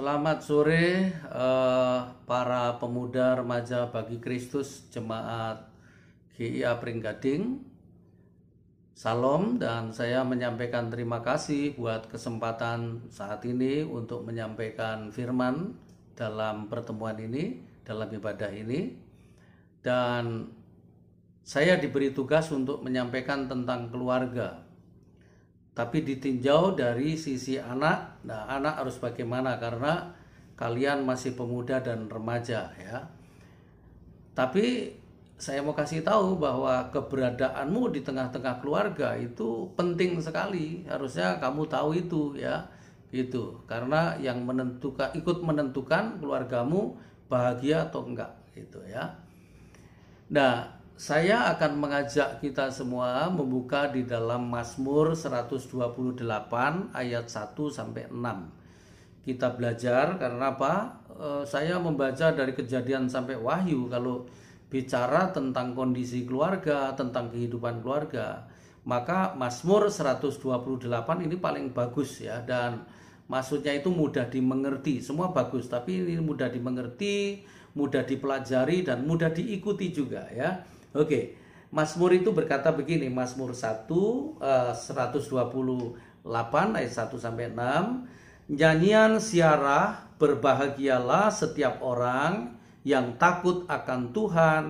[0.00, 5.60] Selamat sore eh, para pemuda remaja bagi Kristus jemaat
[6.40, 7.60] GIA Pringgading.
[8.96, 15.76] Salam dan saya menyampaikan terima kasih buat kesempatan saat ini untuk menyampaikan firman
[16.16, 18.96] dalam pertemuan ini, dalam ibadah ini.
[19.84, 20.48] Dan
[21.44, 24.64] saya diberi tugas untuk menyampaikan tentang keluarga.
[25.80, 30.12] Tapi ditinjau dari sisi anak, nah anak harus bagaimana karena
[30.52, 33.08] kalian masih pemuda dan remaja ya.
[34.36, 34.92] Tapi
[35.40, 40.84] saya mau kasih tahu bahwa keberadaanmu di tengah-tengah keluarga itu penting sekali.
[40.84, 42.68] Harusnya kamu tahu itu ya.
[43.08, 43.64] Gitu.
[43.64, 46.92] Karena yang menentukan ikut menentukan keluargamu
[47.32, 49.16] bahagia atau enggak gitu ya.
[50.28, 55.72] Nah, saya akan mengajak kita semua membuka di dalam Mazmur 128
[56.92, 59.24] ayat 1 sampai 6.
[59.24, 61.00] Kita belajar karena apa?
[61.08, 64.28] Eh, saya membaca dari kejadian sampai wahyu kalau
[64.68, 68.44] bicara tentang kondisi keluarga, tentang kehidupan keluarga,
[68.84, 72.84] maka Mazmur 128 ini paling bagus ya dan
[73.24, 75.00] maksudnya itu mudah dimengerti.
[75.00, 77.40] Semua bagus, tapi ini mudah dimengerti,
[77.72, 80.60] mudah dipelajari dan mudah diikuti juga ya.
[80.96, 81.38] Oke.
[81.70, 85.38] Mazmur itu berkata begini, Mazmur 1 uh, 128
[86.74, 88.50] ayat 1 sampai 6.
[88.50, 94.64] Nyanyian siarah berbahagialah setiap orang yang takut akan Tuhan,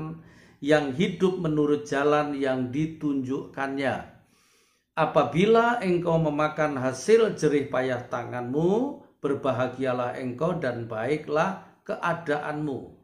[0.60, 4.20] yang hidup menurut jalan yang ditunjukkannya.
[4.92, 12.99] Apabila engkau memakan hasil jerih payah tanganmu, berbahagialah engkau dan baiklah keadaanmu.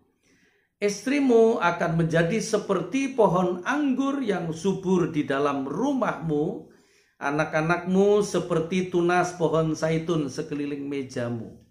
[0.76, 6.68] Istrimu akan menjadi seperti pohon anggur yang subur di dalam rumahmu,
[7.16, 11.64] anak-anakmu seperti tunas pohon zaitun sekeliling mejamu.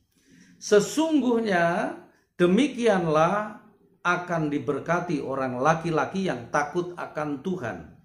[0.57, 2.01] Sesungguhnya
[2.35, 3.63] Demikianlah
[4.03, 7.95] akan diberkati orang laki-laki yang takut akan Tuhan.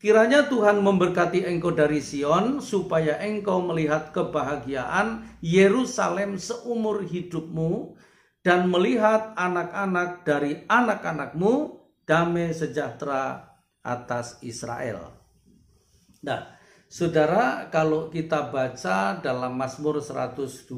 [0.00, 8.00] Kiranya Tuhan memberkati engkau dari Sion supaya engkau melihat kebahagiaan Yerusalem seumur hidupmu
[8.46, 13.42] dan melihat anak-anak dari anak-anakmu damai sejahtera
[13.82, 15.10] atas Israel.
[16.22, 16.54] Nah,
[16.86, 20.70] Saudara, kalau kita baca dalam Mazmur 128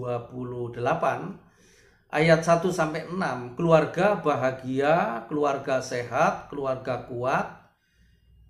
[2.09, 7.69] ayat 1 sampai 6, keluarga bahagia, keluarga sehat, keluarga kuat,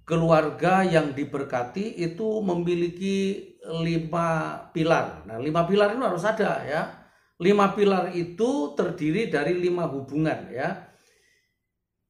[0.06, 5.26] keluarga yang diberkati itu memiliki lima pilar.
[5.26, 6.97] Nah, lima pilar itu harus ada ya.
[7.38, 10.90] Lima pilar itu terdiri dari lima hubungan ya.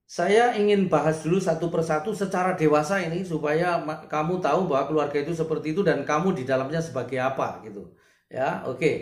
[0.08, 3.76] Saya ingin bahas dulu satu persatu secara dewasa ini supaya
[4.08, 7.92] kamu tahu bahwa keluarga itu seperti itu dan kamu di dalamnya sebagai apa gitu.
[8.32, 8.80] Ya, oke.
[8.80, 8.96] Okay.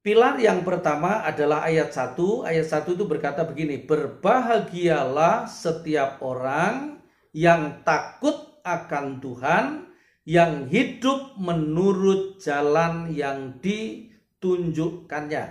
[0.00, 2.16] Pilar yang pertama adalah ayat 1.
[2.48, 7.04] Ayat 1 itu berkata begini, "Berbahagialah setiap orang
[7.36, 9.92] yang takut akan Tuhan,
[10.24, 13.60] yang hidup menurut jalan yang
[14.40, 15.44] ditunjukkannya."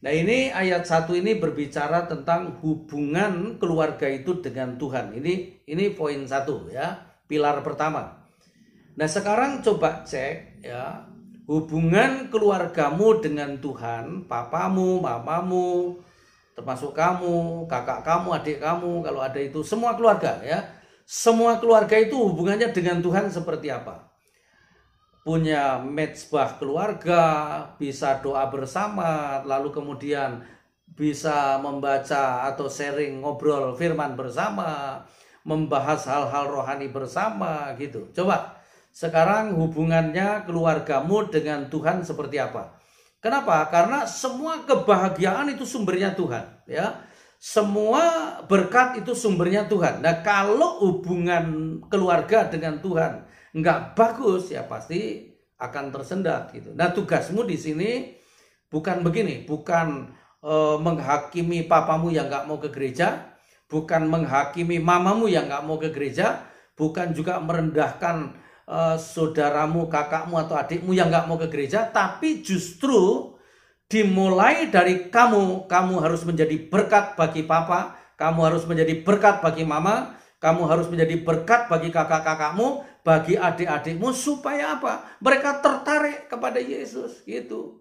[0.00, 5.16] Nah, ini ayat 1 ini berbicara tentang hubungan keluarga itu dengan Tuhan.
[5.16, 8.24] Ini ini poin satu ya, pilar pertama.
[8.96, 11.04] Nah, sekarang coba cek ya,
[11.48, 16.00] hubungan keluargamu dengan Tuhan, papamu, mamamu,
[16.56, 20.64] termasuk kamu, kakak kamu, adik kamu, kalau ada itu, semua keluarga ya.
[21.08, 24.09] Semua keluarga itu hubungannya dengan Tuhan seperti apa?
[25.20, 27.22] Punya mezbah keluarga,
[27.76, 30.40] bisa doa bersama, lalu kemudian
[30.88, 35.04] bisa membaca atau sharing ngobrol firman bersama,
[35.44, 38.08] membahas hal-hal rohani bersama gitu.
[38.16, 38.60] Coba
[38.90, 42.80] sekarang hubungannya keluargamu dengan Tuhan seperti apa?
[43.20, 43.68] Kenapa?
[43.68, 47.06] Karena semua kebahagiaan itu sumbernya Tuhan, ya.
[47.40, 50.04] Semua berkat itu sumbernya Tuhan.
[50.04, 53.24] Nah, kalau hubungan keluarga dengan Tuhan
[53.56, 55.30] nggak bagus, ya pasti
[55.60, 56.72] akan tersendat gitu.
[56.72, 57.90] Nah, tugasmu di sini
[58.70, 60.08] bukan begini, bukan
[60.40, 63.36] e, menghakimi papamu yang nggak mau ke gereja,
[63.70, 66.42] bukan menghakimi mamamu yang nggak mau ke gereja,
[66.74, 68.34] bukan juga merendahkan
[68.70, 73.34] uh, saudaramu, kakakmu atau adikmu yang nggak mau ke gereja, tapi justru
[73.90, 80.14] dimulai dari kamu, kamu harus menjadi berkat bagi papa, kamu harus menjadi berkat bagi mama,
[80.38, 85.18] kamu harus menjadi berkat bagi kakak-kakakmu, bagi adik-adikmu supaya apa?
[85.24, 87.80] Mereka tertarik kepada Yesus gitu.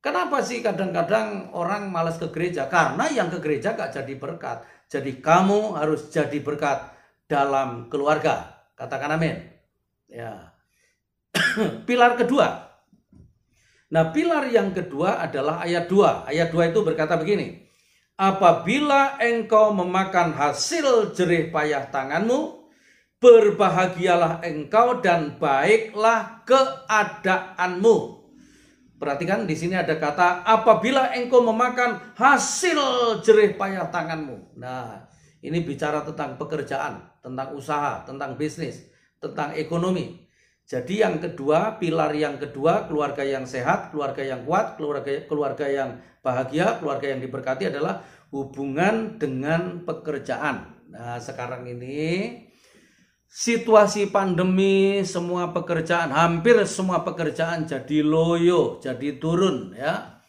[0.00, 2.70] Kenapa sih kadang-kadang orang malas ke gereja?
[2.70, 4.62] Karena yang ke gereja gak jadi berkat.
[4.86, 6.94] Jadi kamu harus jadi berkat
[7.26, 8.62] dalam keluarga.
[8.78, 9.34] Katakan amin.
[10.06, 10.54] Ya.
[11.88, 12.66] Pilar kedua.
[13.86, 16.26] Nah, pilar yang kedua adalah ayat 2.
[16.26, 17.62] Ayat 2 itu berkata begini.
[18.18, 22.65] Apabila engkau memakan hasil jerih payah tanganmu,
[23.20, 28.26] berbahagialah engkau dan baiklah keadaanmu.
[28.96, 32.80] Perhatikan di sini ada kata apabila engkau memakan hasil
[33.20, 34.56] jerih payah tanganmu.
[34.56, 35.04] Nah,
[35.44, 38.88] ini bicara tentang pekerjaan, tentang usaha, tentang bisnis,
[39.20, 40.24] tentang ekonomi.
[40.66, 46.02] Jadi yang kedua, pilar yang kedua, keluarga yang sehat, keluarga yang kuat, keluarga keluarga yang
[46.24, 48.02] bahagia, keluarga yang diberkati adalah
[48.34, 50.74] hubungan dengan pekerjaan.
[50.90, 52.32] Nah, sekarang ini
[53.36, 60.24] situasi pandemi semua pekerjaan hampir semua pekerjaan jadi loyo, jadi turun ya.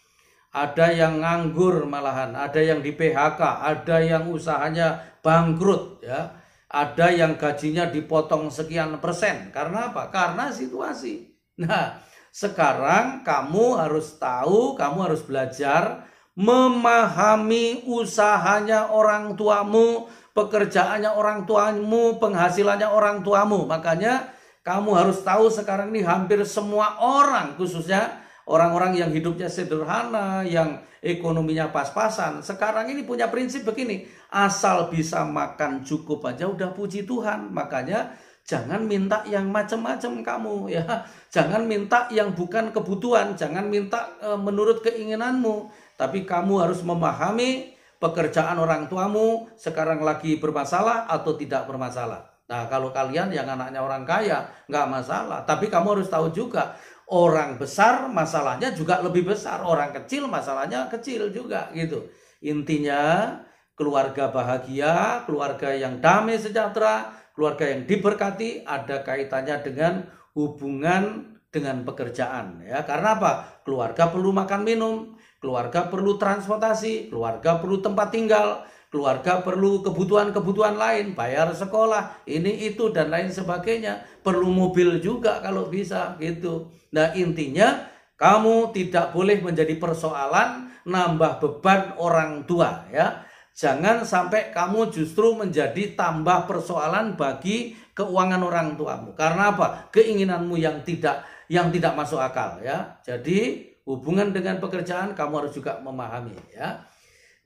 [0.52, 6.36] Ada yang nganggur malahan, ada yang di PHK, ada yang usahanya bangkrut ya.
[6.68, 9.56] Ada yang gajinya dipotong sekian persen.
[9.56, 10.12] Karena apa?
[10.12, 11.32] Karena situasi.
[11.64, 12.04] Nah,
[12.36, 16.04] sekarang kamu harus tahu, kamu harus belajar
[16.38, 20.06] memahami usahanya orang tuamu,
[20.38, 23.66] pekerjaannya orang tuamu, penghasilannya orang tuamu.
[23.66, 24.30] Makanya
[24.62, 31.74] kamu harus tahu sekarang ini hampir semua orang khususnya orang-orang yang hidupnya sederhana, yang ekonominya
[31.74, 32.46] pas-pasan.
[32.46, 37.50] Sekarang ini punya prinsip begini, asal bisa makan cukup aja udah puji Tuhan.
[37.50, 38.14] Makanya
[38.46, 40.86] jangan minta yang macam-macam kamu ya.
[41.34, 45.70] Jangan minta yang bukan kebutuhan, jangan minta e, menurut keinginanmu,
[46.00, 52.26] tapi kamu harus memahami pekerjaan orang tuamu sekarang lagi bermasalah atau tidak bermasalah.
[52.48, 55.44] Nah, kalau kalian yang anaknya orang kaya, nggak masalah.
[55.44, 56.80] Tapi kamu harus tahu juga,
[57.12, 59.60] orang besar masalahnya juga lebih besar.
[59.68, 62.08] Orang kecil masalahnya kecil juga gitu.
[62.40, 63.36] Intinya,
[63.76, 69.94] keluarga bahagia, keluarga yang damai sejahtera, keluarga yang diberkati ada kaitannya dengan
[70.34, 75.17] hubungan dengan pekerjaan ya karena apa keluarga perlu makan minum
[75.48, 82.92] keluarga perlu transportasi, keluarga perlu tempat tinggal, keluarga perlu kebutuhan-kebutuhan lain, bayar sekolah, ini itu
[82.92, 84.04] dan lain sebagainya.
[84.20, 86.68] Perlu mobil juga kalau bisa gitu.
[86.92, 87.88] Nah, intinya
[88.20, 93.24] kamu tidak boleh menjadi persoalan nambah beban orang tua ya.
[93.56, 99.16] Jangan sampai kamu justru menjadi tambah persoalan bagi keuangan orang tuamu.
[99.16, 99.88] Karena apa?
[99.96, 103.00] Keinginanmu yang tidak yang tidak masuk akal ya.
[103.02, 106.84] Jadi hubungan dengan pekerjaan kamu harus juga memahami ya.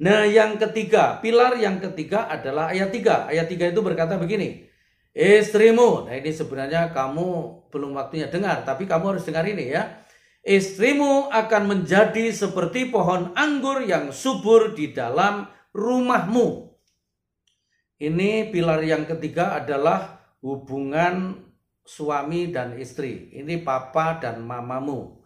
[0.02, 3.30] Nah, yang ketiga, pilar yang ketiga adalah ayat 3.
[3.30, 4.66] Ayat 3 itu berkata begini.
[5.14, 7.30] Istrimu, nah ini sebenarnya kamu
[7.70, 10.02] belum waktunya dengar, tapi kamu harus dengar ini ya.
[10.42, 16.74] Istrimu akan menjadi seperti pohon anggur yang subur di dalam rumahmu.
[18.02, 21.38] Ini pilar yang ketiga adalah hubungan
[21.86, 23.30] suami dan istri.
[23.38, 25.21] Ini papa dan mamamu.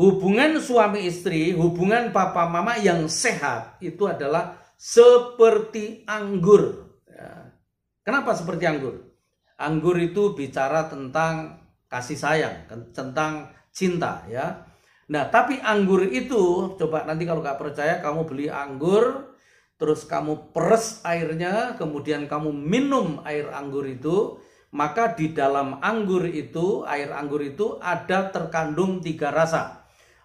[0.00, 6.88] Hubungan suami istri, hubungan papa mama yang sehat itu adalah seperti anggur.
[7.04, 7.52] Ya.
[8.00, 9.12] Kenapa seperti anggur?
[9.60, 11.60] Anggur itu bicara tentang
[11.92, 12.64] kasih sayang,
[12.96, 14.64] tentang cinta ya.
[15.12, 19.36] Nah, tapi anggur itu coba nanti kalau nggak percaya kamu beli anggur,
[19.76, 24.40] terus kamu peres airnya, kemudian kamu minum air anggur itu,
[24.72, 29.79] maka di dalam anggur itu, air anggur itu ada terkandung tiga rasa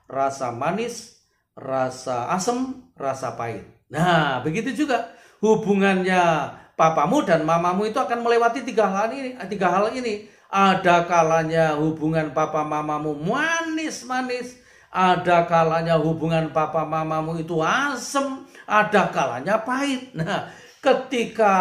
[0.05, 1.21] rasa manis,
[1.57, 3.65] rasa asam, rasa pahit.
[3.89, 9.37] Nah, begitu juga hubungannya papamu dan mamamu itu akan melewati tiga hal ini.
[9.47, 10.27] Tiga hal ini.
[10.49, 14.55] Ada kalanya hubungan papa mamamu manis-manis,
[14.87, 20.15] ada kalanya hubungan papa mamamu itu asam, ada kalanya pahit.
[20.15, 20.47] Nah,
[20.79, 21.53] ketika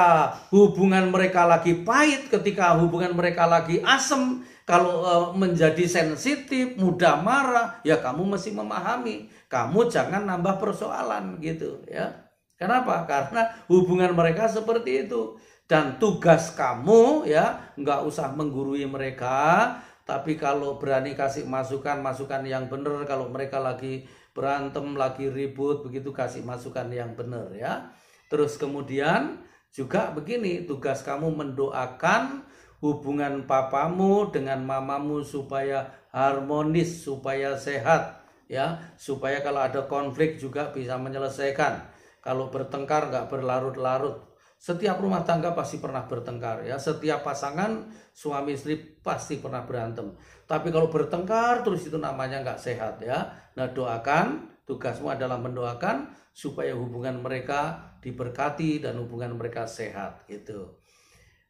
[0.52, 7.85] hubungan mereka lagi pahit, ketika hubungan mereka lagi asam, kalau uh, menjadi sensitif, mudah marah,
[7.85, 9.28] ya kamu mesti memahami.
[9.52, 12.33] Kamu jangan nambah persoalan gitu ya.
[12.56, 13.04] Kenapa?
[13.04, 15.37] Karena hubungan mereka seperti itu.
[15.64, 19.73] Dan tugas kamu ya nggak usah menggurui mereka,
[20.04, 24.04] tapi kalau berani kasih masukan-masukan yang benar, kalau mereka lagi
[24.37, 27.88] berantem, lagi ribut, begitu kasih masukan yang benar ya.
[28.28, 29.40] Terus kemudian
[29.73, 32.44] juga begini, tugas kamu mendoakan
[32.84, 41.00] hubungan papamu dengan mamamu supaya harmonis, supaya sehat, ya, supaya kalau ada konflik juga bisa
[41.00, 41.80] menyelesaikan.
[42.20, 44.36] Kalau bertengkar nggak berlarut-larut.
[44.60, 46.80] Setiap rumah tangga pasti pernah bertengkar ya.
[46.80, 47.84] Setiap pasangan
[48.16, 50.16] suami istri pasti pernah berantem.
[50.48, 53.28] Tapi kalau bertengkar terus itu namanya nggak sehat ya.
[53.60, 60.80] Nah doakan, tugasmu adalah mendoakan supaya hubungan mereka diberkati dan hubungan mereka sehat gitu.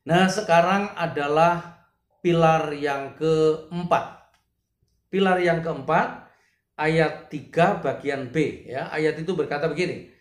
[0.04, 1.80] Nah, sekarang adalah
[2.20, 4.28] pilar yang keempat.
[5.08, 6.28] Pilar yang keempat
[6.76, 8.92] ayat 3 bagian B ya.
[8.92, 10.12] Ayat itu berkata begini.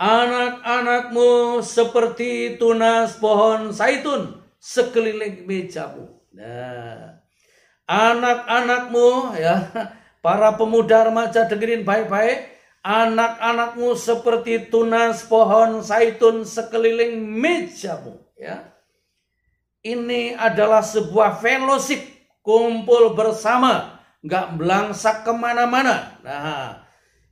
[0.00, 6.20] Anak-anakmu seperti tunas pohon zaitun sekeliling mejamu.
[6.32, 7.20] Nah,
[7.84, 9.68] anak-anakmu ya,
[10.24, 12.48] para pemuda remaja dengerin baik-baik.
[12.80, 18.72] Anak-anakmu seperti tunas pohon zaitun sekeliling mejamu ya.
[19.80, 22.04] Ini adalah sebuah fellowship
[22.44, 26.20] kumpul bersama, nggak belangsak ke mana-mana.
[26.20, 26.84] Nah,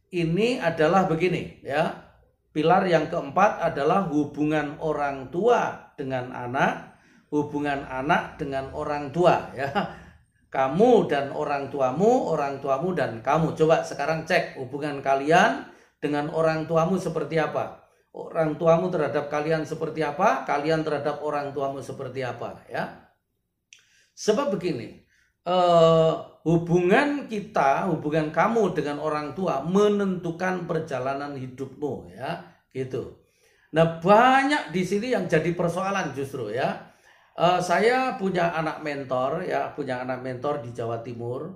[0.09, 2.09] ini adalah begini ya.
[2.49, 6.97] Pilar yang keempat adalah hubungan orang tua dengan anak,
[7.29, 9.69] hubungan anak dengan orang tua ya
[10.49, 13.53] kamu dan orang tuamu, orang tuamu dan kamu.
[13.53, 15.69] Coba sekarang cek hubungan kalian
[16.01, 17.88] dengan orang tuamu seperti apa.
[18.13, 23.13] Orang tuamu terhadap kalian seperti apa, kalian terhadap orang tuamu seperti apa, ya.
[24.17, 25.05] Sebab begini,
[25.47, 26.13] eh,
[26.43, 32.43] hubungan kita, hubungan kamu dengan orang tua menentukan perjalanan hidupmu, ya,
[32.75, 33.23] gitu.
[33.77, 36.89] Nah, banyak di sini yang jadi persoalan justru ya
[37.39, 41.55] Uh, saya punya anak mentor ya, punya anak mentor di Jawa Timur.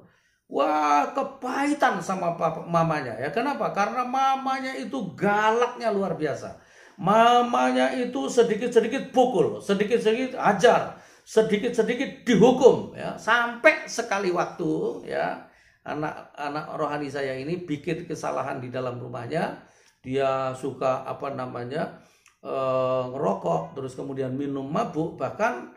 [0.52, 3.32] Wah, kepahitan sama papa, mamanya ya.
[3.32, 3.72] Kenapa?
[3.72, 6.60] Karena mamanya itu galaknya luar biasa.
[7.00, 13.16] Mamanya itu sedikit-sedikit pukul, sedikit-sedikit ajar, sedikit-sedikit dihukum ya.
[13.16, 15.48] Sampai sekali waktu ya,
[15.88, 19.56] anak-anak rohani saya ini bikin kesalahan di dalam rumahnya.
[20.04, 21.96] Dia suka apa namanya?
[22.42, 25.72] uh, ngerokok, terus kemudian minum mabuk, bahkan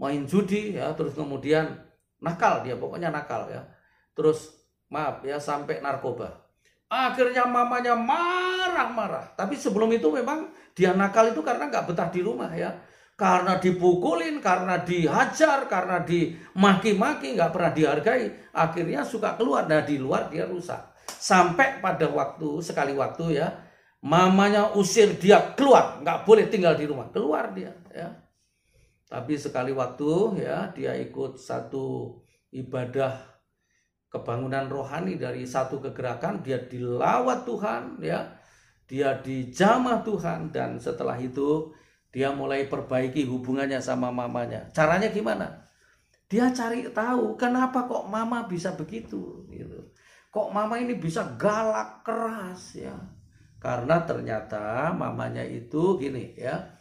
[0.00, 1.68] main judi ya, terus kemudian
[2.18, 3.62] nakal dia, pokoknya nakal ya.
[4.18, 4.50] Terus
[4.90, 6.50] maaf ya sampai narkoba.
[6.90, 9.38] Akhirnya mamanya marah-marah.
[9.38, 12.74] Tapi sebelum itu memang dia nakal itu karena nggak betah di rumah ya.
[13.18, 18.50] Karena dipukulin, karena dihajar, karena dimaki-maki, nggak pernah dihargai.
[18.54, 19.70] Akhirnya suka keluar.
[19.70, 20.98] Nah di luar dia rusak.
[21.06, 27.10] Sampai pada waktu, sekali waktu ya, Mamanya usir dia keluar, nggak boleh tinggal di rumah,
[27.10, 27.74] keluar dia.
[27.90, 28.14] Ya.
[29.10, 32.14] Tapi sekali waktu ya dia ikut satu
[32.54, 33.37] ibadah
[34.08, 38.36] kebangunan rohani dari satu kegerakan, dia dilawat Tuhan, ya,
[38.88, 41.72] dia dijamah Tuhan dan setelah itu
[42.08, 44.68] dia mulai perbaiki hubungannya sama mamanya.
[44.72, 45.68] Caranya gimana?
[46.28, 49.92] Dia cari tahu kenapa kok mama bisa begitu, gitu.
[50.28, 52.96] Kok mama ini bisa galak keras ya
[53.58, 56.78] karena ternyata mamanya itu gini ya,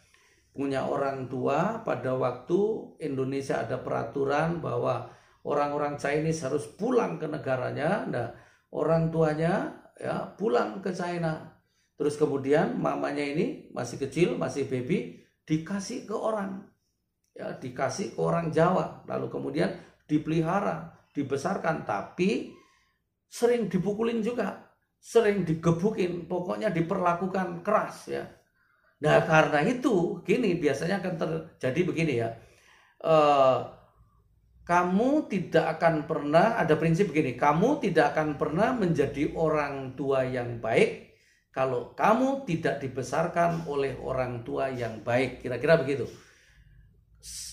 [0.54, 5.10] punya orang tua pada waktu Indonesia ada peraturan bahwa
[5.46, 8.08] orang-orang Chinese harus pulang ke negaranya.
[8.08, 8.28] Nah,
[8.74, 11.54] orang tuanya ya pulang ke China.
[11.98, 16.66] Terus kemudian mamanya ini masih kecil, masih baby, dikasih ke orang.
[17.34, 19.06] Ya, dikasih ke orang Jawa.
[19.10, 19.74] Lalu kemudian
[20.06, 22.54] dipelihara, dibesarkan, tapi
[23.28, 24.68] sering dipukulin juga
[24.98, 28.26] sering digebukin, pokoknya diperlakukan keras ya.
[28.98, 32.30] Nah karena itu gini biasanya akan terjadi begini ya.
[32.98, 33.77] Uh,
[34.68, 40.60] kamu tidak akan pernah ada prinsip begini, kamu tidak akan pernah menjadi orang tua yang
[40.60, 41.16] baik
[41.56, 45.42] kalau kamu tidak dibesarkan oleh orang tua yang baik.
[45.42, 46.06] Kira-kira begitu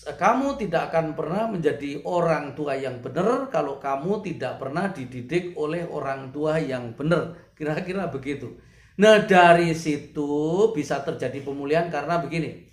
[0.05, 5.83] kamu tidak akan pernah menjadi orang tua yang benar kalau kamu tidak pernah dididik oleh
[5.89, 7.33] orang tua yang benar.
[7.57, 8.61] Kira-kira begitu.
[9.01, 12.69] Nah, dari situ bisa terjadi pemulihan karena begini.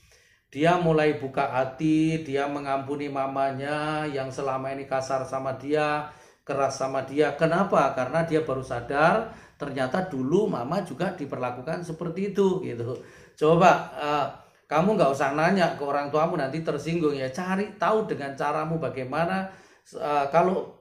[0.53, 6.13] Dia mulai buka hati, dia mengampuni mamanya yang selama ini kasar sama dia,
[6.45, 7.33] keras sama dia.
[7.41, 7.97] Kenapa?
[7.97, 13.01] Karena dia baru sadar ternyata dulu mama juga diperlakukan seperti itu gitu.
[13.33, 14.27] Coba uh,
[14.69, 17.33] kamu nggak usah nanya ke orang tuamu nanti tersinggung ya.
[17.33, 19.49] Cari tahu dengan caramu bagaimana.
[19.97, 20.77] Uh, kalau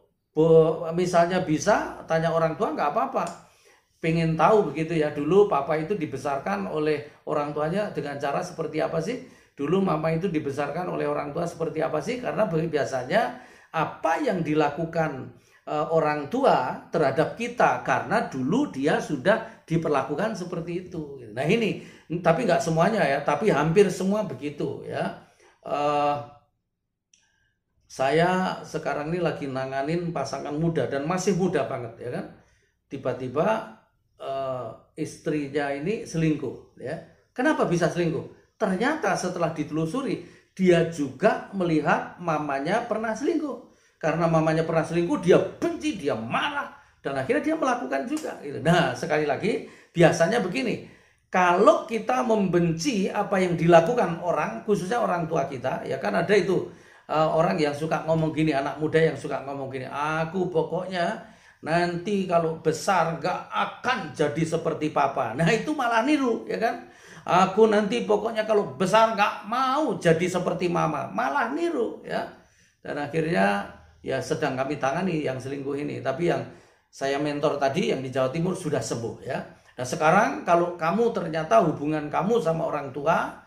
[0.91, 3.23] misalnya bisa tanya orang tua nggak apa-apa.
[4.03, 5.15] Pengen tahu begitu ya.
[5.15, 9.39] Dulu papa itu dibesarkan oleh orang tuanya dengan cara seperti apa sih?
[9.55, 12.23] Dulu mama itu dibesarkan oleh orang tua seperti apa sih?
[12.23, 13.41] Karena biasanya
[13.71, 15.35] apa yang dilakukan
[15.67, 21.19] uh, orang tua terhadap kita karena dulu dia sudah diperlakukan seperti itu.
[21.31, 21.83] Nah ini
[22.19, 25.23] tapi nggak semuanya ya, tapi hampir semua begitu ya.
[25.61, 26.19] Uh,
[27.91, 32.25] saya sekarang ini lagi nanganin pasangan muda dan masih muda banget ya kan.
[32.91, 33.79] Tiba-tiba
[34.19, 36.99] uh, istrinya ini selingkuh ya.
[37.31, 38.40] Kenapa bisa selingkuh?
[38.61, 40.21] Ternyata setelah ditelusuri
[40.53, 43.73] dia juga melihat mamanya pernah selingkuh.
[43.97, 48.37] Karena mamanya pernah selingkuh, dia benci, dia marah, dan akhirnya dia melakukan juga.
[48.41, 48.61] Gitu.
[48.61, 50.89] Nah, sekali lagi, biasanya begini,
[51.29, 56.73] kalau kita membenci apa yang dilakukan orang, khususnya orang tua kita, ya kan ada itu
[57.07, 62.25] uh, orang yang suka ngomong gini, anak muda yang suka ngomong gini, aku pokoknya nanti
[62.25, 65.37] kalau besar gak akan jadi seperti papa.
[65.37, 66.90] Nah itu malah niru ya kan.
[67.21, 72.25] Aku nanti pokoknya kalau besar gak mau jadi seperti mama, malah niru ya.
[72.81, 73.69] Dan akhirnya
[74.01, 76.01] ya sedang kami tangani yang selingkuh ini.
[76.01, 76.41] Tapi yang
[76.89, 79.37] saya mentor tadi yang di Jawa Timur sudah sembuh ya.
[79.77, 83.37] Nah sekarang kalau kamu ternyata hubungan kamu sama orang tua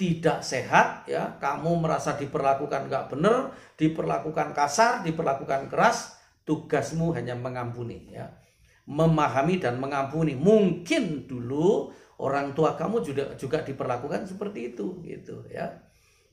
[0.00, 6.16] tidak sehat ya, kamu merasa diperlakukan gak benar, diperlakukan kasar, diperlakukan keras,
[6.48, 8.32] tugasmu hanya mengampuni ya
[8.90, 15.72] memahami dan mengampuni mungkin dulu orang tua kamu juga juga diperlakukan seperti itu gitu ya.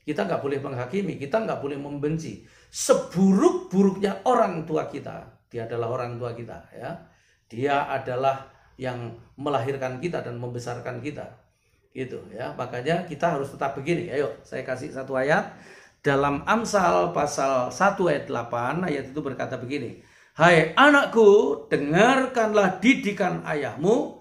[0.04, 2.44] Kita nggak boleh menghakimi kita nggak boleh membenci.
[2.68, 6.92] Seburuk-buruknya orang tua kita dia adalah orang tua kita ya.
[7.48, 11.32] Dia adalah yang melahirkan kita dan membesarkan kita
[11.96, 12.54] gitu ya.
[12.54, 14.12] Makanya kita harus tetap begini.
[14.12, 15.56] Ayo saya kasih satu ayat.
[16.06, 20.00] Dalam Amsal pasal 1 ayat 8 ayat itu berkata begini.
[20.38, 24.17] Hai anakku, dengarkanlah didikan ayahmu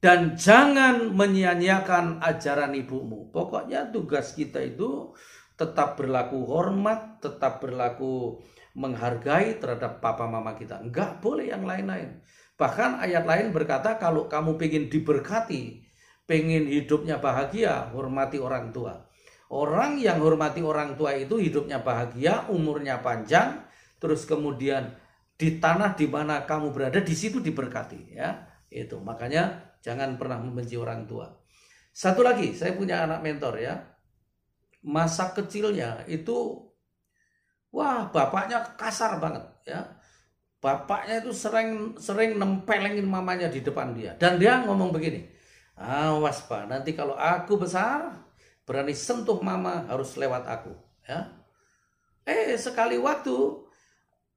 [0.00, 3.28] dan jangan menyia-nyiakan ajaran ibumu.
[3.28, 5.12] Pokoknya tugas kita itu
[5.60, 8.40] tetap berlaku hormat, tetap berlaku
[8.72, 10.80] menghargai terhadap papa mama kita.
[10.80, 12.24] Enggak boleh yang lain-lain.
[12.56, 15.84] Bahkan ayat lain berkata kalau kamu pengen diberkati,
[16.24, 19.04] pengen hidupnya bahagia, hormati orang tua.
[19.52, 23.66] Orang yang hormati orang tua itu hidupnya bahagia, umurnya panjang,
[24.00, 24.96] terus kemudian
[25.36, 28.48] di tanah di mana kamu berada di situ diberkati ya.
[28.70, 31.28] Itu makanya jangan pernah membenci orang tua.
[31.90, 33.74] Satu lagi, saya punya anak mentor ya.
[34.80, 36.56] Masa kecilnya itu
[37.74, 39.80] wah, bapaknya kasar banget ya.
[40.60, 45.24] Bapaknya itu sering sering nempelengin mamanya di depan dia dan dia ngomong begini.
[45.80, 48.20] Awas Pak, nanti kalau aku besar
[48.70, 50.70] berani sentuh mama harus lewat aku
[51.02, 51.26] ya
[52.22, 53.34] eh sekali waktu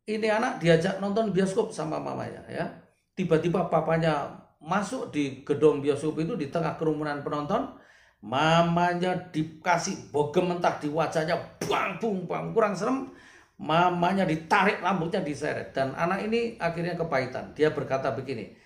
[0.10, 2.66] ini anak diajak nonton bioskop sama mamanya ya
[3.14, 7.76] tiba-tiba papanya masuk di gedung bioskop itu di tengah kerumunan penonton
[8.24, 13.12] mamanya dikasih bogem mentah di wajahnya bang bung bang kurang serem.
[13.54, 15.72] Mamanya ditarik rambutnya diseret.
[15.72, 17.54] Dan anak ini akhirnya kepahitan.
[17.54, 18.64] Dia berkata begini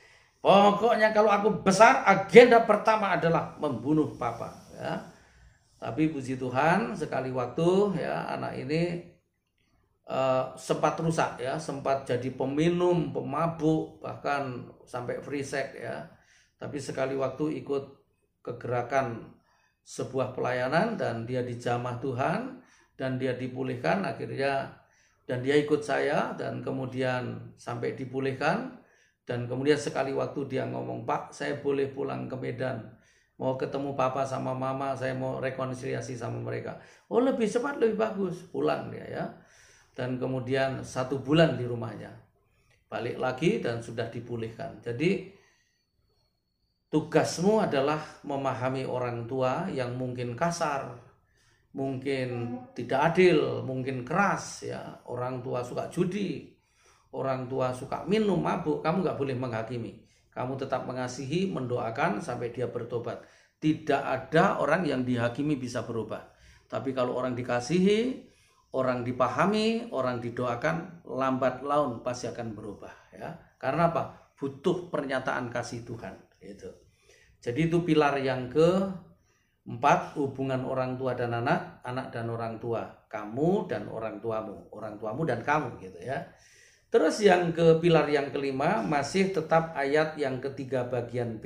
[0.47, 4.55] pokoknya kalau aku besar agenda pertama adalah membunuh papa.
[4.77, 5.11] Ya.
[5.77, 9.13] Tapi puji Tuhan sekali waktu ya anak ini
[10.07, 16.07] uh, sempat rusak ya, sempat jadi peminum, pemabuk, bahkan sampai free sex ya.
[16.57, 17.83] Tapi sekali waktu ikut
[18.41, 19.35] kegerakan
[19.87, 22.59] sebuah pelayanan dan dia dijamah Tuhan
[22.97, 24.73] dan dia dipulihkan akhirnya
[25.27, 28.73] dan dia ikut saya dan kemudian sampai dipulihkan
[29.27, 32.97] dan kemudian sekali waktu dia ngomong Pak saya boleh pulang ke Medan
[33.37, 36.81] mau ketemu papa sama mama, saya mau rekonsiliasi sama mereka.
[37.05, 39.25] Oh lebih cepat lebih bagus, pulang dia ya.
[39.97, 42.13] Dan kemudian satu bulan di rumahnya,
[42.85, 44.77] balik lagi dan sudah dipulihkan.
[44.85, 45.33] Jadi
[46.93, 50.93] tugasmu adalah memahami orang tua yang mungkin kasar,
[51.73, 55.01] mungkin tidak adil, mungkin keras ya.
[55.09, 56.45] Orang tua suka judi,
[57.17, 60.07] orang tua suka minum mabuk, kamu nggak boleh menghakimi
[60.37, 63.25] kamu tetap mengasihi, mendoakan sampai dia bertobat.
[63.57, 66.29] Tidak ada orang yang dihakimi bisa berubah.
[66.69, 68.29] Tapi kalau orang dikasihi,
[68.75, 72.93] orang dipahami, orang didoakan, lambat laun pasti akan berubah.
[73.15, 74.33] Ya, karena apa?
[74.37, 76.15] Butuh pernyataan kasih Tuhan.
[76.43, 76.69] Itu.
[77.41, 78.91] Jadi itu pilar yang ke
[79.67, 84.95] empat hubungan orang tua dan anak, anak dan orang tua, kamu dan orang tuamu, orang
[84.95, 86.23] tuamu dan kamu gitu ya.
[86.87, 91.45] Terus yang ke pilar yang kelima masih tetap ayat yang ketiga bagian B.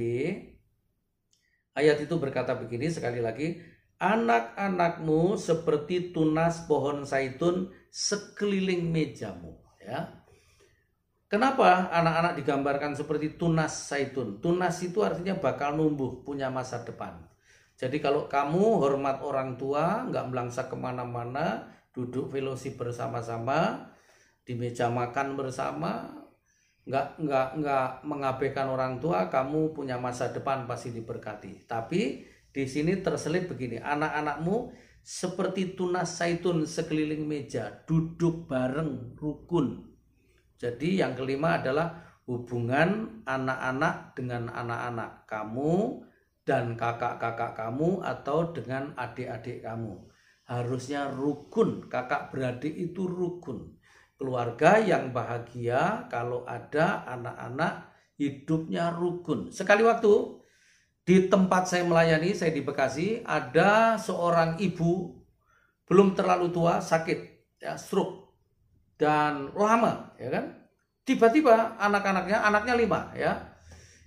[1.74, 3.58] Ayat itu berkata begini sekali lagi,
[4.02, 10.26] anak-anakmu seperti tunas pohon zaitun sekeliling mejamu, ya.
[11.30, 14.42] Kenapa anak-anak digambarkan seperti tunas zaitun?
[14.42, 17.24] Tunas itu artinya bakal numbuh, punya masa depan.
[17.78, 23.88] Jadi kalau kamu hormat orang tua, nggak melangsak ke mana-mana, duduk fellowship bersama-sama,
[24.42, 26.22] di meja makan bersama
[26.82, 33.00] nggak nggak nggak mengabaikan orang tua kamu punya masa depan pasti diberkati tapi di sini
[33.00, 39.88] terselip begini anak-anakmu seperti tunas zaitun sekeliling meja duduk bareng rukun.
[40.62, 46.06] Jadi yang kelima adalah hubungan anak-anak dengan anak-anak kamu
[46.46, 50.06] dan kakak-kakak kamu atau dengan adik-adik kamu.
[50.46, 53.80] Harusnya rukun kakak beradik itu rukun.
[54.20, 57.90] Keluarga yang bahagia kalau ada anak-anak
[58.22, 59.50] hidupnya rukun.
[59.50, 60.41] Sekali waktu
[61.12, 65.20] di tempat saya melayani, saya di Bekasi, ada seorang ibu
[65.92, 67.20] belum terlalu tua sakit,
[67.60, 68.32] ya stroke
[68.96, 70.62] dan lama, ya kan?
[71.04, 73.60] tiba-tiba anak-anaknya, anaknya lima ya,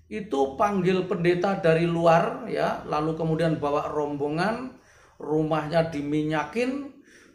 [0.08, 4.80] itu panggil pendeta dari luar ya, lalu kemudian bawa rombongan,
[5.20, 6.88] rumahnya diminyakin,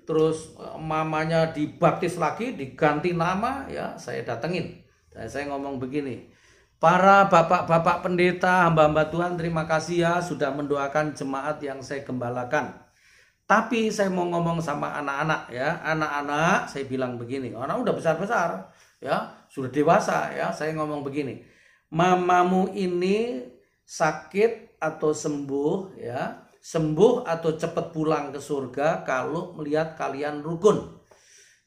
[0.09, 4.81] terus eh, mamanya dibaptis lagi, diganti nama ya, saya datengin.
[5.13, 6.33] Dan saya ngomong begini,
[6.79, 12.73] para bapak-bapak pendeta, hamba-hamba Tuhan, terima kasih ya sudah mendoakan jemaat yang saya gembalakan.
[13.43, 18.71] Tapi saya mau ngomong sama anak-anak ya, anak-anak saya bilang begini, anak udah besar-besar
[19.03, 21.49] ya, sudah dewasa ya, saya ngomong begini
[21.89, 23.41] mamamu ini
[23.81, 30.98] sakit atau sembuh ya sembuh atau cepat pulang ke surga kalau melihat kalian rukun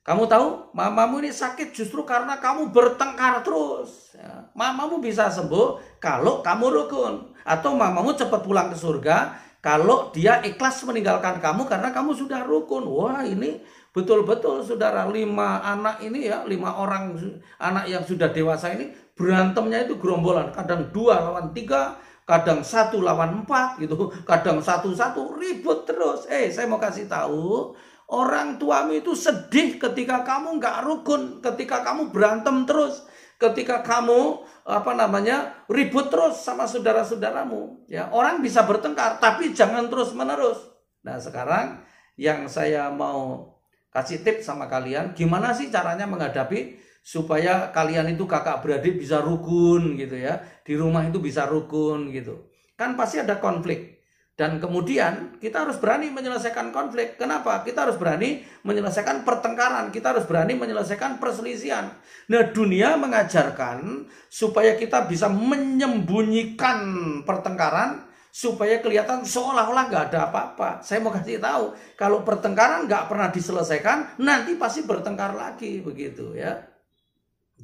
[0.03, 4.11] kamu tahu mamamu ini sakit justru karena kamu bertengkar terus.
[4.19, 4.51] Ya.
[4.51, 7.15] mamamu bisa sembuh kalau kamu rukun.
[7.47, 12.83] Atau mamamu cepat pulang ke surga kalau dia ikhlas meninggalkan kamu karena kamu sudah rukun.
[12.83, 13.63] Wah ini
[13.95, 17.15] betul-betul saudara lima anak ini ya lima orang
[17.63, 20.51] anak yang sudah dewasa ini berantemnya itu gerombolan.
[20.51, 21.95] Kadang dua lawan tiga
[22.27, 24.11] kadang satu lawan empat gitu.
[24.27, 26.27] Kadang satu satu ribut terus.
[26.27, 27.71] Eh saya mau kasih tahu
[28.13, 33.09] orang tuamu itu sedih ketika kamu nggak rukun ketika kamu berantem terus
[33.41, 37.91] ketika kamu apa namanya ribut terus sama saudara-saudaramu.
[37.91, 40.61] Ya orang bisa bertengkar tapi jangan terus menerus
[41.03, 41.83] nah sekarang
[42.15, 43.51] yang saya mau
[43.91, 49.99] kasih tips sama kalian gimana sih caranya menghadapi supaya kalian itu kakak beradik bisa rukun
[49.99, 50.39] gitu ya?
[50.63, 52.47] Di rumah itu bisa rukun gitu.
[52.79, 54.02] Kan pasti ada konflik
[54.43, 60.27] dan kemudian kita harus berani menyelesaikan konflik kenapa kita harus berani menyelesaikan pertengkaran kita harus
[60.27, 61.95] berani menyelesaikan perselisihan
[62.27, 66.83] nah dunia mengajarkan supaya kita bisa menyembunyikan
[67.23, 70.81] pertengkaran supaya kelihatan seolah-olah nggak ada apa-apa.
[70.81, 76.72] Saya mau kasih tahu, kalau pertengkaran nggak pernah diselesaikan, nanti pasti bertengkar lagi begitu ya.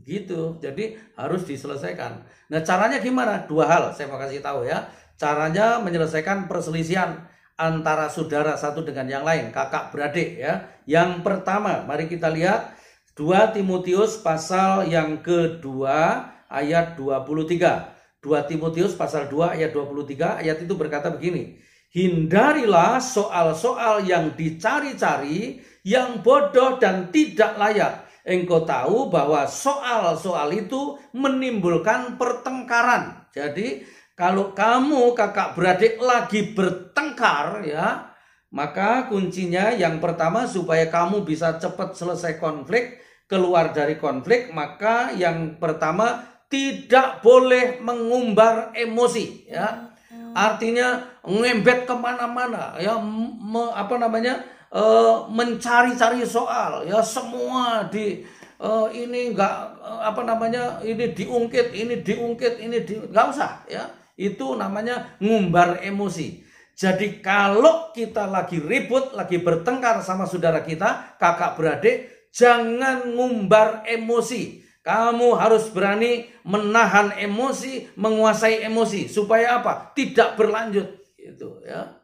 [0.03, 0.59] Gitu.
[0.59, 2.23] Jadi harus diselesaikan.
[2.51, 3.47] Nah, caranya gimana?
[3.47, 4.91] Dua hal saya mau kasih tahu ya.
[5.19, 7.27] Caranya menyelesaikan perselisihan
[7.59, 10.71] antara saudara satu dengan yang lain, kakak beradik ya.
[10.87, 12.79] Yang pertama, mari kita lihat
[13.19, 18.23] 2 Timotius pasal yang kedua ayat 23.
[18.23, 21.59] 2 Timotius pasal 2 ayat 23 ayat itu berkata begini.
[21.91, 32.17] Hindarilah soal-soal yang dicari-cari, yang bodoh dan tidak layak engkau tahu bahwa soal-soal itu menimbulkan
[32.17, 33.29] pertengkaran.
[33.35, 33.85] Jadi
[34.19, 38.11] kalau kamu kakak beradik lagi bertengkar ya,
[38.51, 45.61] maka kuncinya yang pertama supaya kamu bisa cepat selesai konflik, keluar dari konflik, maka yang
[45.61, 49.93] pertama tidak boleh mengumbar emosi ya.
[50.33, 54.41] Artinya ngembet ke mana-mana ya, me, apa namanya
[54.73, 56.85] uh, mencari-cari soal.
[56.89, 58.25] Ya semua di
[58.61, 63.89] uh, ini enggak uh, apa namanya ini diungkit ini diungkit ini di nggak usah ya.
[64.19, 66.43] Itu namanya ngumbar emosi.
[66.79, 71.97] Jadi kalau kita lagi ribut lagi bertengkar sama saudara kita kakak beradik
[72.35, 74.67] jangan ngumbar emosi.
[74.79, 79.05] Kamu harus berani menahan emosi, menguasai emosi.
[79.05, 79.93] Supaya apa?
[79.93, 80.89] Tidak berlanjut,
[81.21, 81.98] itu ya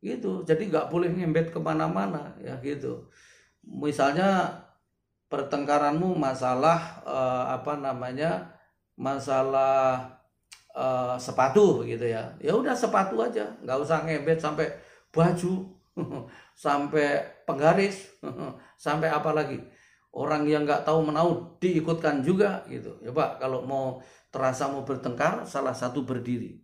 [0.00, 0.42] gitu.
[0.44, 3.08] Jadi nggak boleh ngembet ke mana-mana ya gitu.
[3.64, 4.48] Misalnya
[5.30, 8.50] pertengkaranmu masalah uh, apa namanya
[8.96, 10.02] masalah
[10.74, 12.32] uh, sepatu gitu ya.
[12.40, 14.66] Ya udah sepatu aja nggak usah ngebet sampai
[15.12, 15.68] baju
[16.64, 18.08] sampai penggaris
[18.84, 19.60] sampai apa lagi.
[20.10, 22.98] Orang yang nggak tahu menau diikutkan juga gitu.
[23.04, 26.59] Ya pak kalau mau terasa mau bertengkar salah satu berdiri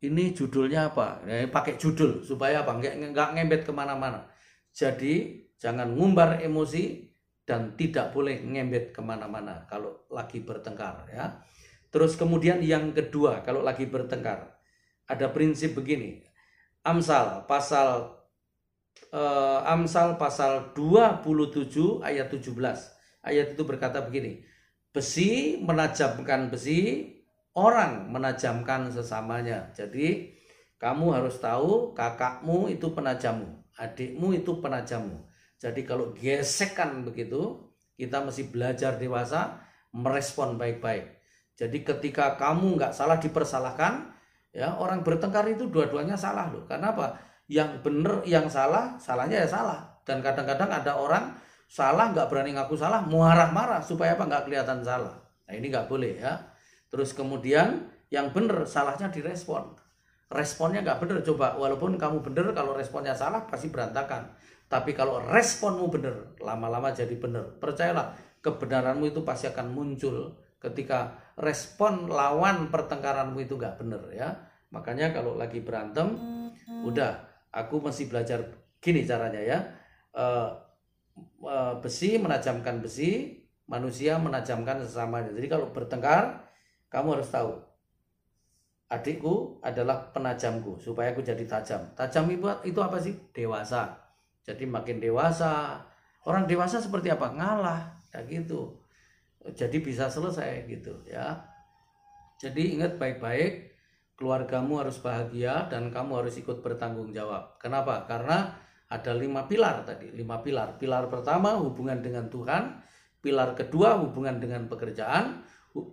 [0.00, 1.20] ini judulnya apa?
[1.28, 2.76] Ya, pakai judul supaya apa?
[2.80, 4.24] Nggak, nggak ngembet ke mana-mana.
[4.72, 7.10] Jadi jangan ngumbar emosi
[7.44, 11.42] dan tidak boleh ngembet ke mana-mana kalau lagi bertengkar ya.
[11.90, 14.56] Terus kemudian yang kedua kalau lagi bertengkar
[15.10, 16.22] ada prinsip begini.
[16.80, 18.20] Amsal pasal
[19.12, 22.56] uh, Amsal pasal 27 ayat 17.
[23.20, 24.46] Ayat itu berkata begini.
[24.90, 27.06] Besi menajamkan besi,
[27.54, 29.70] orang menajamkan sesamanya.
[29.74, 30.34] Jadi
[30.80, 35.28] kamu harus tahu kakakmu itu penajammu, adikmu itu penajammu.
[35.60, 37.68] Jadi kalau gesekan begitu,
[38.00, 39.60] kita mesti belajar dewasa
[39.92, 41.20] merespon baik-baik.
[41.52, 44.08] Jadi ketika kamu nggak salah dipersalahkan,
[44.56, 46.64] ya orang bertengkar itu dua-duanya salah loh.
[46.64, 47.20] Karena apa?
[47.50, 50.00] Yang benar, yang salah, salahnya ya salah.
[50.08, 51.36] Dan kadang-kadang ada orang
[51.68, 55.12] salah nggak berani ngaku salah, marah-marah supaya apa nggak kelihatan salah.
[55.44, 56.49] Nah ini nggak boleh ya.
[56.90, 59.78] Terus kemudian yang benar salahnya direspon.
[60.30, 64.30] Responnya nggak benar coba walaupun kamu benar kalau responnya salah pasti berantakan.
[64.70, 67.58] Tapi kalau responmu benar lama-lama jadi benar.
[67.58, 74.28] Percayalah kebenaranmu itu pasti akan muncul ketika respon lawan pertengkaranmu itu nggak benar ya
[74.70, 76.14] makanya kalau lagi berantem
[76.84, 78.44] udah aku masih belajar
[78.78, 79.58] gini caranya ya
[80.14, 80.52] uh,
[81.42, 86.44] uh, besi menajamkan besi manusia menajamkan sesamanya jadi kalau bertengkar
[86.90, 87.70] kamu harus tahu
[88.90, 91.78] adikku adalah penajamku supaya aku jadi tajam.
[91.94, 93.14] Tajam itu itu apa sih?
[93.30, 93.94] Dewasa.
[94.42, 95.78] Jadi makin dewasa
[96.26, 97.30] orang dewasa seperti apa?
[97.30, 98.82] Ngalah ya gitu.
[99.54, 101.38] Jadi bisa selesai gitu ya.
[102.42, 103.70] Jadi ingat baik-baik
[104.18, 107.56] keluargamu harus bahagia dan kamu harus ikut bertanggung jawab.
[107.62, 108.04] Kenapa?
[108.04, 108.52] Karena
[108.90, 110.76] ada lima pilar tadi lima pilar.
[110.76, 112.82] Pilar pertama hubungan dengan Tuhan.
[113.20, 115.44] Pilar kedua hubungan dengan pekerjaan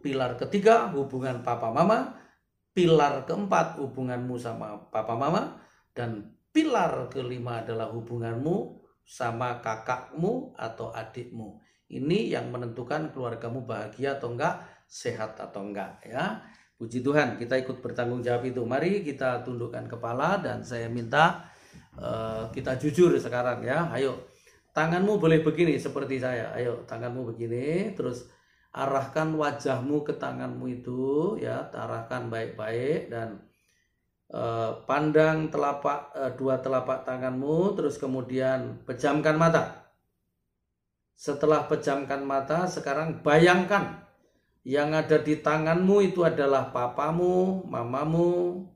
[0.02, 2.18] pilar ketiga hubungan papa mama
[2.74, 5.62] pilar keempat hubunganmu sama papa mama
[5.94, 14.36] dan pilar kelima adalah hubunganmu sama kakakmu atau adikmu ini yang menentukan keluargamu bahagia atau
[14.36, 14.60] enggak,
[14.92, 16.44] sehat atau enggak ya.
[16.76, 18.62] Puji Tuhan, kita ikut bertanggung jawab itu.
[18.68, 21.48] Mari kita tundukkan kepala dan saya minta
[21.98, 23.88] uh, kita jujur sekarang ya.
[23.96, 24.30] Ayo,
[24.76, 26.54] tanganmu boleh begini seperti saya.
[26.54, 28.30] Ayo, tanganmu begini, terus
[28.72, 33.42] arahkan wajahmu ke tanganmu itu ya, arahkan baik-baik dan
[34.32, 39.94] uh, pandang telapak uh, dua telapak tanganmu, terus kemudian pejamkan mata.
[41.18, 44.06] Setelah pejamkan mata, sekarang bayangkan
[44.68, 48.68] yang ada di tanganmu itu adalah papamu, mamamu,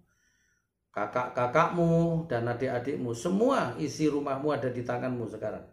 [0.90, 3.12] kakak-kakakmu, dan adik-adikmu.
[3.12, 5.68] Semua isi rumahmu ada di tanganmu sekarang.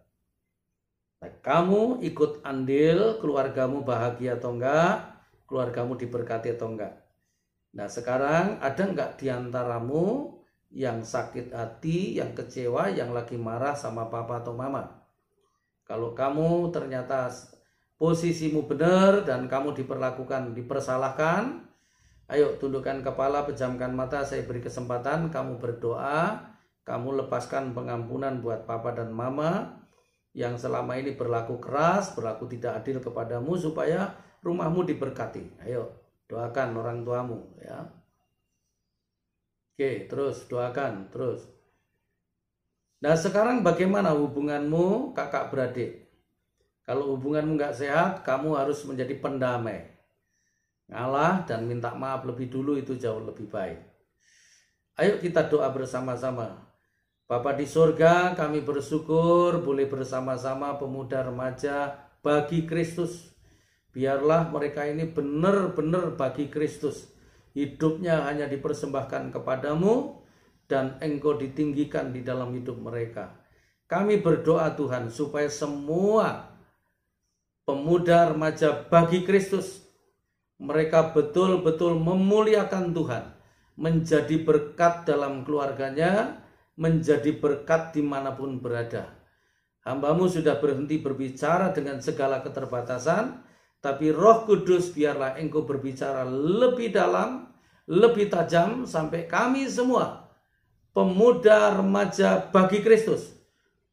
[1.19, 5.19] Nah, kamu ikut andil, keluargamu bahagia atau enggak,
[5.51, 6.95] keluargamu diberkati atau enggak.
[7.75, 10.37] Nah sekarang ada enggak di antaramu
[10.69, 15.09] yang sakit hati, yang kecewa, yang lagi marah sama papa atau mama?
[15.89, 17.33] Kalau kamu ternyata
[17.97, 21.65] posisimu benar dan kamu diperlakukan, dipersalahkan,
[22.29, 26.45] ayo tundukkan kepala, pejamkan mata, saya beri kesempatan kamu berdoa,
[26.85, 29.81] kamu lepaskan pengampunan buat papa dan mama
[30.37, 34.13] yang selama ini berlaku keras, berlaku tidak adil kepadamu supaya
[34.45, 35.65] rumahmu diberkati.
[35.65, 35.93] Ayo
[36.29, 37.89] doakan orang tuamu ya.
[39.79, 41.47] Oke, terus doakan, terus.
[42.99, 46.11] Nah sekarang bagaimana hubunganmu kakak beradik?
[46.83, 49.87] Kalau hubunganmu nggak sehat, kamu harus menjadi pendamai.
[50.91, 53.79] Ngalah dan minta maaf lebih dulu itu jauh lebih baik.
[54.99, 56.68] Ayo kita doa bersama-sama.
[57.29, 63.37] Bapak di surga, kami bersyukur boleh bersama-sama pemuda remaja bagi Kristus.
[63.93, 67.05] Biarlah mereka ini benar-benar bagi Kristus.
[67.53, 70.25] Hidupnya hanya dipersembahkan kepadamu,
[70.69, 73.37] dan engkau ditinggikan di dalam hidup mereka.
[73.85, 76.49] Kami berdoa Tuhan supaya semua
[77.69, 79.85] pemuda remaja bagi Kristus
[80.57, 83.25] mereka betul-betul memuliakan Tuhan,
[83.77, 86.48] menjadi berkat dalam keluarganya,
[86.79, 89.11] menjadi berkat di mana pun berada.
[89.83, 93.43] Hambamu sudah berhenti berbicara dengan segala keterbatasan,
[93.83, 97.51] tapi roh kudus biarlah engkau berbicara lebih dalam,
[97.91, 100.29] lebih tajam sampai kami semua
[100.99, 103.35] pemuda remaja bagi Kristus.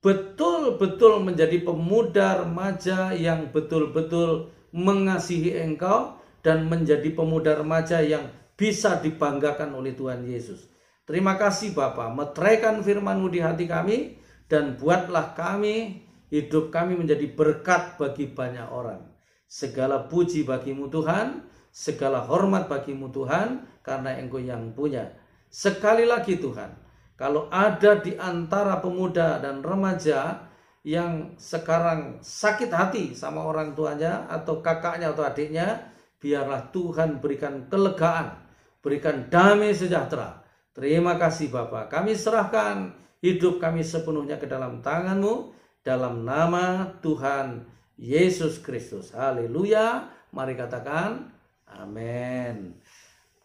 [0.01, 9.73] Betul-betul menjadi pemuda remaja yang betul-betul mengasihi engkau dan menjadi pemuda remaja yang bisa dibanggakan
[9.73, 10.74] oleh Tuhan Yesus.
[11.05, 14.17] Terima kasih Bapak, meteraikan firman-Mu di hati kami
[14.49, 16.01] dan buatlah kami,
[16.33, 19.05] hidup kami menjadi berkat bagi banyak orang.
[19.45, 25.13] Segala puji bagimu Tuhan, segala hormat bagimu Tuhan, karena engkau yang punya.
[25.53, 26.73] Sekali lagi Tuhan,
[27.13, 30.49] kalau ada di antara pemuda dan remaja
[30.81, 35.85] yang sekarang sakit hati sama orang tuanya atau kakaknya atau adiknya,
[36.17, 38.41] biarlah Tuhan berikan kelegaan,
[38.81, 40.44] berikan damai sejahtera.
[40.75, 41.87] Terima kasih Bapak.
[41.87, 42.91] Kami serahkan
[43.23, 45.55] hidup kami sepenuhnya ke dalam tanganmu
[45.87, 47.63] dalam nama Tuhan
[47.95, 49.15] Yesus Kristus.
[49.15, 50.11] Haleluya.
[50.35, 51.31] Mari katakan
[51.63, 52.75] amin.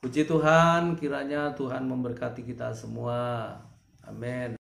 [0.03, 3.55] Puji Tuhan, kiranya Tuhan memberkati kita semua.
[4.03, 4.59] Amin.